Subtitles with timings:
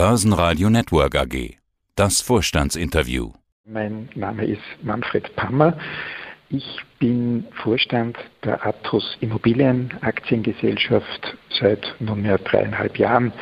[0.00, 1.58] Börsenradio Network AG.
[1.94, 3.34] Das Vorstandsinterview.
[3.66, 5.76] Mein Name ist Manfred Pammer.
[6.48, 6.64] Ich
[6.98, 13.34] bin Vorstand der Athos Immobilienaktiengesellschaft seit nunmehr dreieinhalb Jahren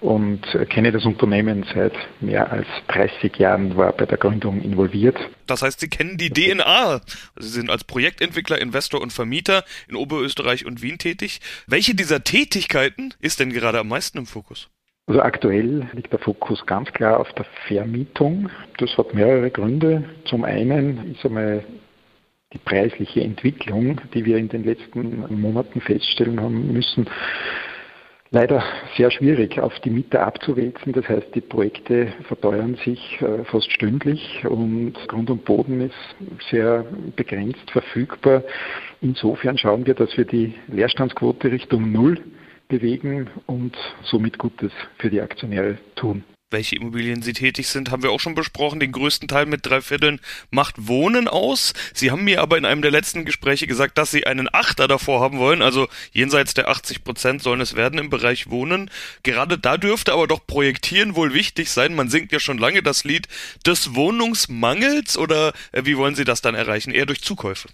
[0.00, 0.40] und
[0.70, 1.92] kenne das Unternehmen seit
[2.22, 5.18] mehr als 30 Jahren, war bei der Gründung involviert.
[5.46, 7.02] Das heißt, Sie kennen die DNA.
[7.34, 11.42] Also Sie sind als Projektentwickler, Investor und Vermieter in Oberösterreich und Wien tätig.
[11.66, 14.70] Welche dieser Tätigkeiten ist denn gerade am meisten im Fokus?
[15.06, 18.50] Also aktuell liegt der Fokus ganz klar auf der Vermietung.
[18.78, 20.02] Das hat mehrere Gründe.
[20.24, 21.62] Zum einen ist einmal
[22.52, 27.06] die preisliche Entwicklung, die wir in den letzten Monaten feststellen haben müssen,
[28.30, 28.62] leider
[28.96, 30.92] sehr schwierig auf die Mieter abzuwälzen.
[30.92, 36.16] Das heißt, die Projekte verteuern sich äh, fast stündlich und Grund und Boden ist
[36.50, 38.42] sehr begrenzt verfügbar.
[39.00, 42.18] Insofern schauen wir, dass wir die Leerstandsquote Richtung Null
[42.68, 48.10] bewegen und somit Gutes für die Aktionäre tun welche Immobilien Sie tätig sind, haben wir
[48.10, 48.78] auch schon besprochen.
[48.78, 51.72] Den größten Teil mit drei Vierteln macht Wohnen aus.
[51.92, 55.20] Sie haben mir aber in einem der letzten Gespräche gesagt, dass Sie einen Achter davor
[55.20, 55.60] haben wollen.
[55.60, 58.90] Also jenseits der 80 Prozent sollen es werden im Bereich Wohnen.
[59.24, 61.94] Gerade da dürfte aber doch Projektieren wohl wichtig sein.
[61.94, 63.26] Man singt ja schon lange das Lied
[63.66, 66.92] des Wohnungsmangels oder äh, wie wollen Sie das dann erreichen?
[66.92, 67.68] Eher durch Zukäufe?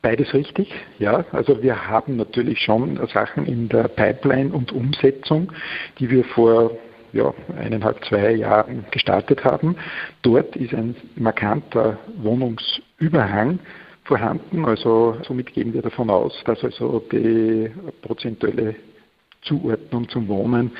[0.00, 1.24] Beides richtig, ja.
[1.32, 5.52] Also wir haben natürlich schon Sachen in der Pipeline und Umsetzung,
[5.98, 6.70] die wir vor
[7.12, 9.76] ja, eineinhalb, zwei Jahren gestartet haben.
[10.22, 13.58] Dort ist ein markanter Wohnungsüberhang
[14.04, 14.64] vorhanden.
[14.64, 17.70] Also somit gehen wir davon aus, dass also die
[18.02, 18.74] prozentuelle
[19.42, 20.72] Zuordnung zum Wohnen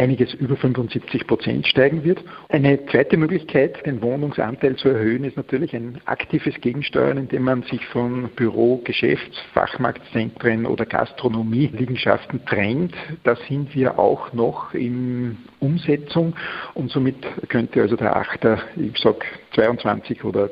[0.00, 2.24] einiges über 75 Prozent steigen wird.
[2.48, 7.84] Eine zweite Möglichkeit, den Wohnungsanteil zu erhöhen, ist natürlich ein aktives Gegensteuern, indem man sich
[7.86, 12.94] von Büro, Geschäfts-, Fachmarktzentren oder Gastronomie-Liegenschaften trennt.
[13.24, 16.34] Da sind wir auch noch in Umsetzung
[16.74, 17.16] und somit
[17.48, 19.20] könnte also der Achter, ich sage
[19.54, 20.50] 22 oder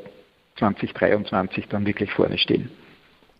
[0.57, 2.69] 2023 dann wirklich vorne stehen.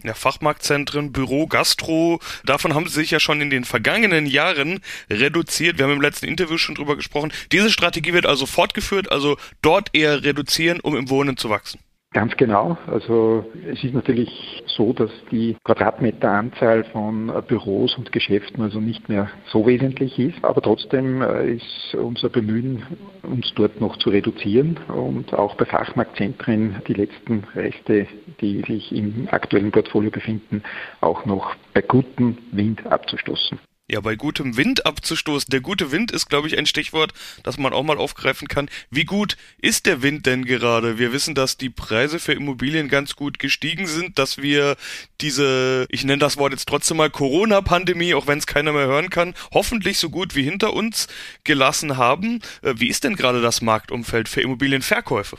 [0.04, 4.80] Ja, Fachmarktzentren, Büro, Gastro, davon haben sie sich ja schon in den vergangenen Jahren
[5.10, 5.78] reduziert.
[5.78, 7.34] Wir haben im letzten Interview schon drüber gesprochen.
[7.52, 11.80] Diese Strategie wird also fortgeführt, also dort eher reduzieren, um im Wohnen zu wachsen.
[12.12, 12.76] Ganz genau.
[12.88, 19.30] Also es ist natürlich so, dass die Quadratmeteranzahl von Büros und Geschäften also nicht mehr
[19.52, 20.44] so wesentlich ist.
[20.44, 22.82] Aber trotzdem äh, ist unser Bemühen,
[23.22, 28.08] uns dort noch zu reduzieren und auch bei Fachmarktzentren die letzten Reste,
[28.42, 30.64] die sich im aktuellen Portfolio befinden,
[31.02, 33.60] auch noch bei gutem Wind abzustoßen.
[33.92, 35.50] Ja, bei gutem Wind abzustoßen.
[35.50, 37.12] Der gute Wind ist, glaube ich, ein Stichwort,
[37.42, 38.70] das man auch mal aufgreifen kann.
[38.92, 41.00] Wie gut ist der Wind denn gerade?
[41.00, 44.78] Wir wissen, dass die Preise für Immobilien ganz gut gestiegen sind, dass wir
[45.22, 49.10] diese, ich nenne das Wort jetzt trotzdem mal Corona-Pandemie, auch wenn es keiner mehr hören
[49.10, 51.08] kann, hoffentlich so gut wie hinter uns
[51.44, 52.42] gelassen haben.
[52.62, 55.38] Äh, wie ist denn gerade das Marktumfeld für Immobilienverkäufe?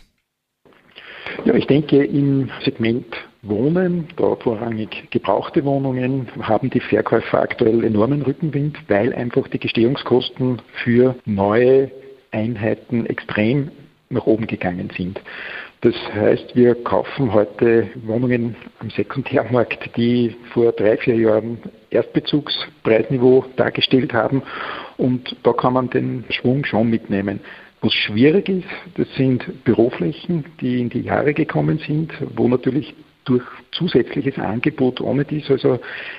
[1.44, 3.06] Ja, ich denke, im Segment
[3.42, 10.60] Wohnen, da vorrangig gebrauchte Wohnungen, haben die Verkäufer aktuell enormen Rückenwind, weil einfach die Gestehungskosten
[10.84, 11.90] für neue
[12.32, 13.70] Einheiten extrem
[14.10, 15.20] nach oben gegangen sind.
[15.82, 21.58] Das heißt, wir kaufen heute Wohnungen am Sekundärmarkt, die vor drei, vier Jahren
[21.90, 24.42] Erstbezugspreisniveau dargestellt haben
[24.98, 27.40] und da kann man den Schwung schon mitnehmen.
[27.82, 33.44] Was schwierig ist, das sind Büroflächen, die in die Jahre gekommen sind, wo natürlich durch
[33.72, 35.78] zusätzliches Angebot ohne dies also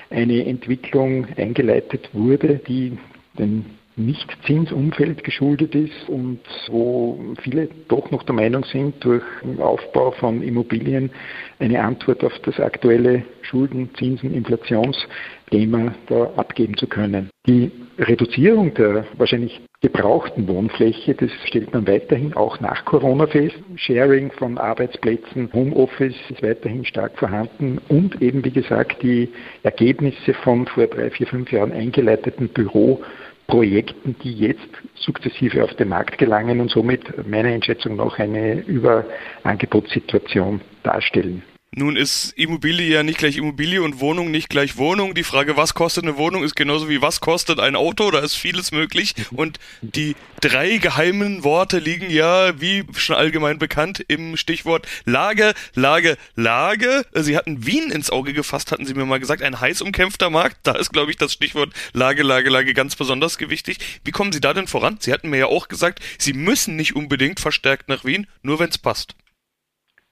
[0.10, 2.98] eine Entwicklung eingeleitet wurde, die
[3.38, 10.12] den nicht-Zinsumfeld geschuldet ist und wo viele doch noch der Meinung sind, durch den Aufbau
[10.12, 11.12] von Immobilien
[11.60, 17.31] eine Antwort auf das aktuelle Schulden-, Zinsen-, Inflationsthema da abgeben zu können.
[17.48, 23.56] Die Reduzierung der wahrscheinlich gebrauchten Wohnfläche, das stellt man weiterhin auch nach Corona fest.
[23.78, 29.30] Sharing von Arbeitsplätzen, Homeoffice ist weiterhin stark vorhanden und eben, wie gesagt, die
[29.64, 33.02] Ergebnisse von vor drei, vier, fünf Jahren eingeleiteten Büro
[33.48, 40.62] Projekten, die jetzt sukzessive auf den Markt gelangen und somit meiner Einschätzung nach eine Überangebotssituation
[40.84, 41.42] darstellen.
[41.74, 45.16] Nun ist Immobilie ja nicht gleich Immobilie und Wohnung nicht gleich Wohnung.
[45.16, 48.12] Die Frage, was kostet eine Wohnung, ist genauso wie was kostet ein Auto.
[48.12, 49.16] Da ist vieles möglich.
[49.32, 56.18] Und die drei geheimen Worte liegen ja, wie schon allgemein bekannt, im Stichwort Lage, Lage,
[56.36, 57.06] Lage.
[57.14, 59.42] Sie hatten Wien ins Auge gefasst, hatten Sie mir mal gesagt.
[59.42, 60.58] Ein heiß umkämpfter Markt.
[60.64, 63.78] Da ist, glaube ich, das Stichwort Lage, Lage, Lage ganz besonders gewichtig.
[64.04, 64.98] Wie kommen Sie da denn voran?
[65.00, 68.68] Sie hatten mir ja auch gesagt, Sie müssen nicht unbedingt verstärkt nach Wien, nur wenn
[68.68, 69.16] es passt.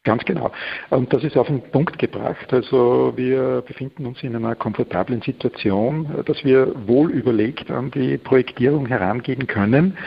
[0.06, 0.52] Ganz genau.
[0.92, 2.54] Und das ist auf den Punkt gebracht.
[2.54, 8.86] Also wir befinden uns in einer komfortablen Situation, dass wir wohl überlegt an die Projektierung
[8.86, 9.98] herangehen können.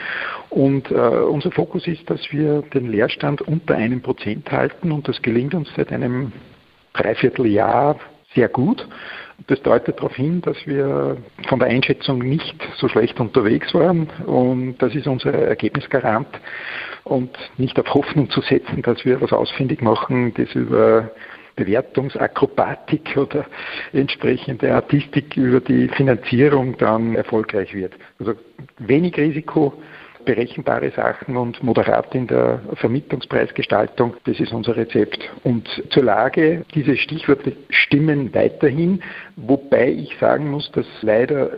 [0.49, 5.21] Und äh, unser Fokus ist, dass wir den Leerstand unter einem Prozent halten und das
[5.21, 6.31] gelingt uns seit einem
[6.93, 7.99] Dreivierteljahr
[8.35, 8.87] sehr gut.
[9.47, 14.77] Das deutet darauf hin, dass wir von der Einschätzung nicht so schlecht unterwegs waren und
[14.77, 16.27] das ist unser Ergebnisgarant
[17.03, 21.11] und nicht auf Hoffnung zu setzen, dass wir was ausfindig machen, das über
[21.55, 23.45] Bewertungsakrobatik oder
[23.91, 27.93] entsprechende Artistik über die Finanzierung dann erfolgreich wird.
[28.19, 28.33] Also
[28.79, 29.73] wenig Risiko,
[30.25, 34.15] berechenbare Sachen und moderat in der Vermietungspreisgestaltung.
[34.25, 35.19] Das ist unser Rezept.
[35.43, 39.01] Und zur Lage, diese Stichworte stimmen weiterhin,
[39.35, 41.51] wobei ich sagen muss, dass leider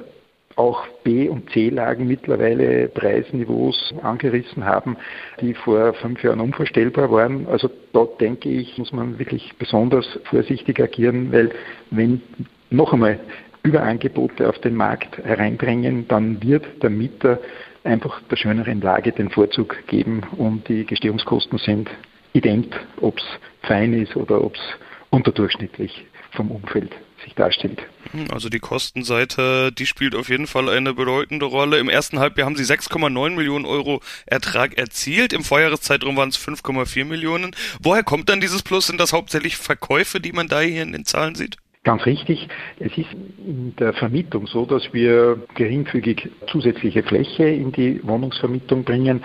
[0.56, 4.96] auch B- und C-Lagen mittlerweile Preisniveaus angerissen haben,
[5.42, 7.46] die vor fünf Jahren unvorstellbar waren.
[7.48, 11.52] Also dort denke ich, muss man wirklich besonders vorsichtig agieren, weil
[11.92, 12.22] wenn
[12.70, 13.20] noch einmal
[13.64, 17.40] Überangebote auf den Markt hereinbringen, dann wird der Mieter
[17.86, 21.90] einfach der schöneren Lage den Vorzug geben und die Gestehungskosten sind
[22.34, 23.24] ident, ob es
[23.64, 24.62] fein ist oder ob es
[25.10, 26.92] unterdurchschnittlich vom Umfeld
[27.24, 27.82] sich darstellt.
[28.12, 31.80] Hm, also die Kostenseite, die spielt auf jeden Fall eine bedeutende Rolle.
[31.80, 35.34] Im ersten Halbjahr haben sie 6,9 Millionen Euro Ertrag erzielt.
[35.34, 37.56] Im Vorjahreszeitraum waren es 5,4 Millionen.
[37.82, 38.88] Woher kommt dann dieses Plus?
[38.88, 41.58] Sind das hauptsächlich Verkäufe, die man da hier in den Zahlen sieht?
[41.86, 42.48] Ganz richtig.
[42.80, 43.14] Es ist
[43.46, 49.24] in der Vermietung so, dass wir geringfügig zusätzliche Fläche in die Wohnungsvermietung bringen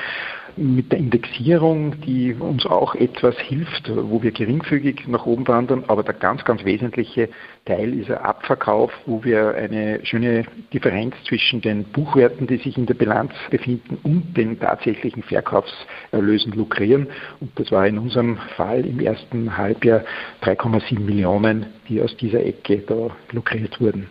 [0.56, 6.02] mit der Indexierung, die uns auch etwas hilft, wo wir geringfügig nach oben wandern, aber
[6.02, 7.28] der ganz, ganz wesentliche
[7.64, 12.86] Teil ist der Abverkauf, wo wir eine schöne Differenz zwischen den Buchwerten, die sich in
[12.86, 17.06] der Bilanz befinden, und den tatsächlichen Verkaufserlösen lukrieren.
[17.40, 20.04] Und das war in unserem Fall im ersten Halbjahr
[20.42, 24.08] 3,7 Millionen, die aus dieser Ecke da lukriert wurden.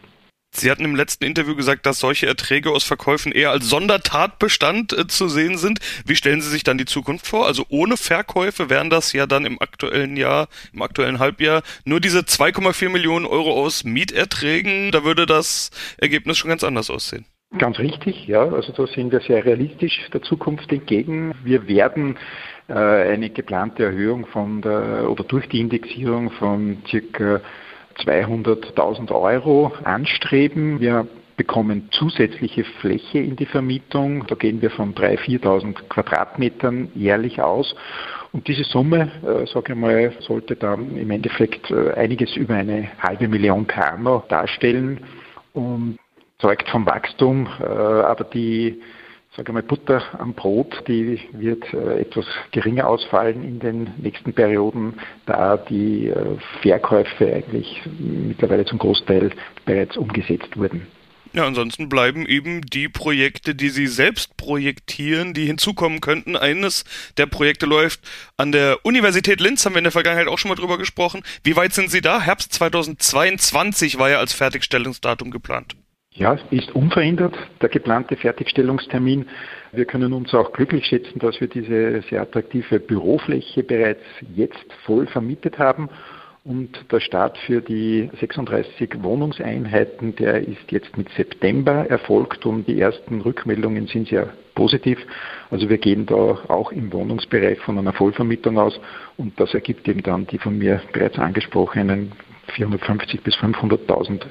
[0.51, 5.07] Sie hatten im letzten Interview gesagt, dass solche Erträge aus Verkäufen eher als Sondertatbestand äh,
[5.07, 5.79] zu sehen sind.
[6.05, 7.45] Wie stellen Sie sich dann die Zukunft vor?
[7.45, 12.19] Also ohne Verkäufe wären das ja dann im aktuellen Jahr, im aktuellen Halbjahr nur diese
[12.19, 14.91] 2,4 Millionen Euro aus Mieterträgen.
[14.91, 17.25] Da würde das Ergebnis schon ganz anders aussehen.
[17.57, 18.43] Ganz richtig, ja.
[18.43, 21.33] Also da sind wir sehr realistisch der Zukunft entgegen.
[21.43, 22.17] Wir werden
[22.67, 27.41] äh, eine geplante Erhöhung von der oder durch die Indexierung von circa
[28.05, 30.79] 200.000 Euro anstreben.
[30.79, 31.07] Wir
[31.37, 34.27] bekommen zusätzliche Fläche in die Vermietung.
[34.27, 37.75] Da gehen wir von 3.000, 4.000 Quadratmetern jährlich aus.
[38.31, 42.89] Und diese Summe, äh, sage ich mal, sollte dann im Endeffekt äh, einiges über eine
[43.01, 44.99] halbe Million per anno darstellen
[45.53, 45.97] und
[46.39, 47.47] zeugt vom Wachstum.
[47.59, 48.81] Äh, aber die
[49.35, 54.95] sage mal, Butter am Brot, die wird äh, etwas geringer ausfallen in den nächsten Perioden,
[55.25, 59.31] da die äh, Verkäufe eigentlich mittlerweile zum Großteil
[59.65, 60.87] bereits umgesetzt wurden.
[61.31, 66.35] Ja, ansonsten bleiben eben die Projekte, die Sie selbst projektieren, die hinzukommen könnten.
[66.35, 66.85] Eines
[67.17, 67.99] der Projekte läuft
[68.35, 71.21] an der Universität Linz, haben wir in der Vergangenheit auch schon mal drüber gesprochen.
[71.43, 72.19] Wie weit sind Sie da?
[72.19, 75.75] Herbst 2022 war ja als Fertigstellungsdatum geplant.
[76.19, 79.25] Ja, ist unverändert der geplante Fertigstellungstermin.
[79.71, 84.03] Wir können uns auch glücklich schätzen, dass wir diese sehr attraktive Bürofläche bereits
[84.35, 85.87] jetzt voll vermietet haben.
[86.43, 92.81] Und der Start für die 36 Wohnungseinheiten, der ist jetzt mit September erfolgt und die
[92.81, 94.99] ersten Rückmeldungen sind sehr positiv.
[95.49, 98.77] Also wir gehen da auch im Wohnungsbereich von einer Vollvermietung aus
[99.15, 102.11] und das ergibt eben dann die von mir bereits angesprochenen
[102.49, 104.25] 450 bis 500.000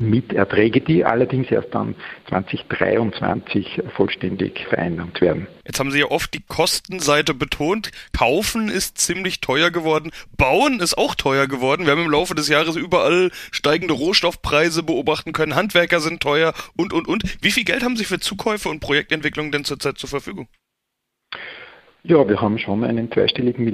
[0.00, 1.94] Mieterträge, die allerdings erst dann
[2.28, 5.46] 2023 vollständig vereinnahmt werden.
[5.64, 7.90] Jetzt haben Sie ja oft die Kostenseite betont.
[8.16, 10.10] Kaufen ist ziemlich teuer geworden.
[10.36, 11.84] Bauen ist auch teuer geworden.
[11.84, 15.54] Wir haben im Laufe des Jahres überall steigende Rohstoffpreise beobachten können.
[15.54, 17.22] Handwerker sind teuer und, und, und.
[17.42, 20.48] Wie viel Geld haben Sie für Zukäufe und Projektentwicklung denn zurzeit zur Verfügung?
[22.02, 23.64] Ja, wir haben schon einen zweistelligen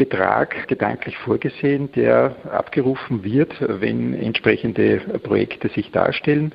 [0.00, 6.52] Millionenbetrag gedanklich vorgesehen, der abgerufen wird, wenn entsprechende Projekte sich darstellen.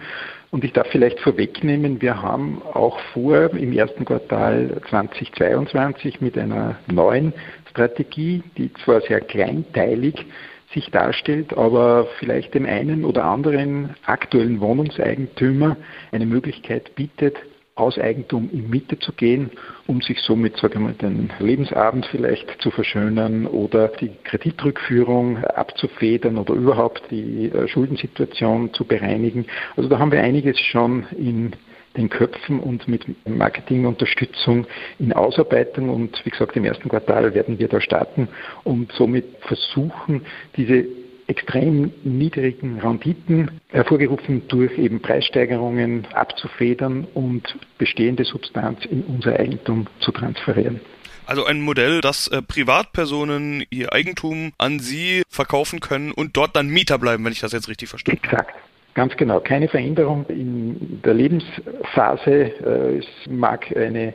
[0.51, 6.77] Und ich darf vielleicht vorwegnehmen, wir haben auch vor, im ersten Quartal 2022 mit einer
[6.87, 7.33] neuen
[7.69, 10.25] Strategie, die zwar sehr kleinteilig
[10.73, 15.77] sich darstellt, aber vielleicht dem einen oder anderen aktuellen Wohnungseigentümer
[16.11, 17.37] eine Möglichkeit bietet,
[17.75, 19.51] aus Eigentum in Mitte zu gehen,
[19.86, 26.38] um sich somit, sage ich mal, den Lebensabend vielleicht zu verschönern oder die Kreditrückführung abzufedern
[26.38, 29.46] oder überhaupt die äh, Schuldensituation zu bereinigen.
[29.75, 31.51] Also da haben wir einiges schon in
[31.98, 34.67] den Köpfen und mit Marketingunterstützung
[35.00, 38.29] in Ausarbeitung und wie gesagt, im ersten Quartal werden wir da starten
[38.63, 40.86] und somit versuchen, diese
[41.27, 50.12] extrem niedrigen Renditen, hervorgerufen durch eben Preissteigerungen, abzufedern und bestehende Substanz in unser Eigentum zu
[50.12, 50.79] transferieren.
[51.25, 56.67] Also ein Modell, dass äh, Privatpersonen ihr Eigentum an Sie verkaufen können und dort dann
[56.67, 58.13] Mieter bleiben, wenn ich das jetzt richtig verstehe.
[58.13, 58.53] Exakt.
[58.94, 59.39] Ganz genau.
[59.39, 62.32] Keine Veränderung in der Lebensphase.
[62.32, 64.13] Äh, es mag eine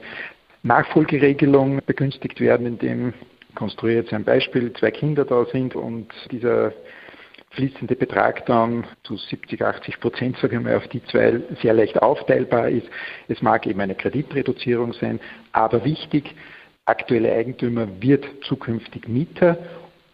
[0.63, 3.13] Nachfolgeregelung begünstigt werden, indem,
[3.85, 6.73] jetzt ein Beispiel, zwei Kinder da sind und dieser
[7.51, 12.01] fließende Betrag dann zu 70, 80 Prozent, sage ich mal, auf die zwei sehr leicht
[12.01, 12.87] aufteilbar ist.
[13.29, 15.21] Es mag eben eine Kreditreduzierung sein,
[15.53, 16.35] aber wichtig,
[16.85, 19.59] aktuelle Eigentümer wird zukünftig Mieter,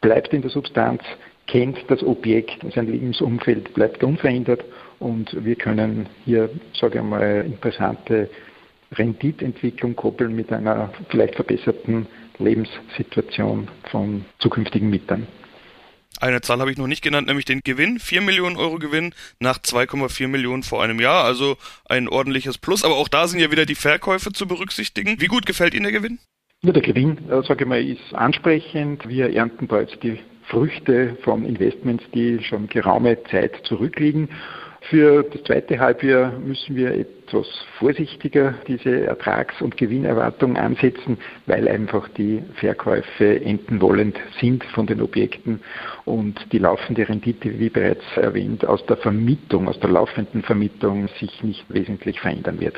[0.00, 1.02] bleibt in der Substanz,
[1.46, 4.64] kennt das Objekt, sein Lebensumfeld bleibt unverändert
[4.98, 8.30] und wir können hier, sage ich mal, interessante
[8.92, 12.06] Renditentwicklung koppeln mit einer vielleicht verbesserten
[12.38, 15.26] Lebenssituation von zukünftigen Mietern.
[16.20, 17.98] Eine Zahl habe ich noch nicht genannt, nämlich den Gewinn.
[17.98, 21.24] 4 Millionen Euro Gewinn nach 2,4 Millionen vor einem Jahr.
[21.24, 21.56] Also
[21.88, 22.84] ein ordentliches Plus.
[22.84, 25.20] Aber auch da sind ja wieder die Verkäufe zu berücksichtigen.
[25.20, 26.18] Wie gut gefällt Ihnen der Gewinn?
[26.62, 29.06] Ja, der Gewinn, äh, sage ich mal, ist ansprechend.
[29.08, 30.18] Wir ernten da jetzt die
[30.48, 34.28] Früchte von Investments, die schon geraume Zeit zurückliegen.
[34.88, 37.48] Für das zweite Halbjahr müssen wir etwas
[37.80, 45.02] vorsichtiger diese Ertrags- und Gewinnerwartung ansetzen, weil einfach die Verkäufe enden wollend sind von den
[45.02, 45.60] Objekten
[46.04, 51.42] und die laufende Rendite, wie bereits erwähnt, aus der Vermietung, aus der laufenden Vermietung sich
[51.42, 52.76] nicht wesentlich verändern wird.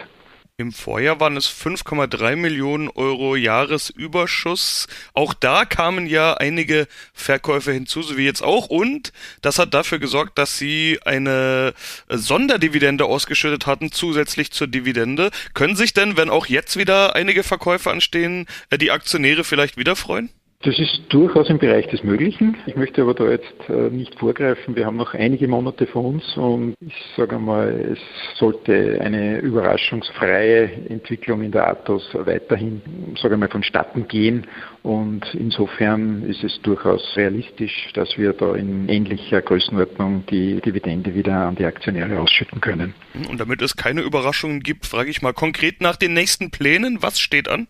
[0.61, 4.89] Im Vorjahr waren es 5,3 Millionen Euro Jahresüberschuss.
[5.15, 8.67] Auch da kamen ja einige Verkäufe hinzu, so wie jetzt auch.
[8.67, 11.75] Und das hat dafür gesorgt, dass sie eine
[12.09, 15.31] Sonderdividende ausgeschüttet hatten, zusätzlich zur Dividende.
[15.55, 18.47] Können sich denn, wenn auch jetzt wieder einige Verkäufe anstehen,
[18.81, 20.29] die Aktionäre vielleicht wieder freuen?
[20.65, 22.57] Das ist durchaus im Bereich des Möglichen.
[22.67, 24.75] Ich möchte aber da jetzt äh, nicht vorgreifen.
[24.75, 30.69] Wir haben noch einige Monate vor uns und ich sage mal, es sollte eine überraschungsfreie
[30.89, 32.83] Entwicklung in der Athos weiterhin,
[33.23, 34.49] sage mal, vonstatten gehen.
[34.83, 41.47] Und insofern ist es durchaus realistisch, dass wir da in ähnlicher Größenordnung die Dividende wieder
[41.47, 42.95] an die Aktionäre ausschütten können.
[43.31, 46.99] Und damit es keine Überraschungen gibt, frage ich mal konkret nach den nächsten Plänen.
[47.01, 47.69] Was steht an?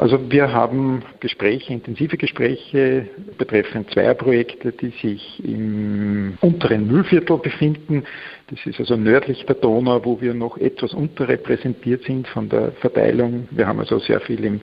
[0.00, 8.04] Also wir haben Gespräche, intensive Gespräche betreffend zweier Projekte, die sich im unteren Müllviertel befinden.
[8.48, 13.46] Das ist also nördlich der Donau, wo wir noch etwas unterrepräsentiert sind von der Verteilung.
[13.50, 14.60] Wir haben also sehr viel im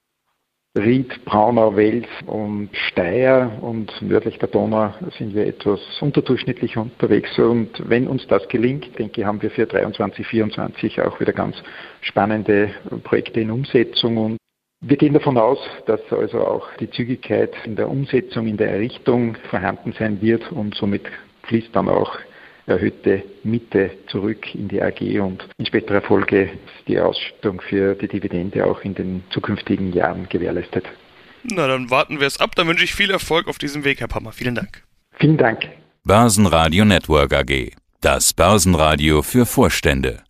[0.75, 7.37] Ried, Braunau, Wels und Steyr und nördlich der Donau sind wir etwas unterdurchschnittlich unterwegs.
[7.37, 11.61] Und wenn uns das gelingt, denke ich, haben wir für 23, 24 auch wieder ganz
[12.01, 12.71] spannende
[13.03, 14.37] Projekte in Umsetzung und
[14.87, 19.35] wir gehen davon aus, dass also auch die Zügigkeit in der Umsetzung, in der Errichtung
[19.49, 21.03] vorhanden sein wird und somit
[21.43, 22.17] fließt dann auch
[22.65, 26.49] erhöhte Miete zurück in die AG und in späterer Folge
[26.87, 30.85] die Ausschüttung für die Dividende auch in den zukünftigen Jahren gewährleistet.
[31.43, 32.55] Na, dann warten wir es ab.
[32.55, 34.33] Dann wünsche ich viel Erfolg auf diesem Weg, Herr Pammer.
[34.33, 34.83] Vielen Dank.
[35.13, 35.67] Vielen Dank.
[36.03, 37.71] Börsenradio Network AG.
[38.01, 40.23] Das Börsenradio für Vorstände.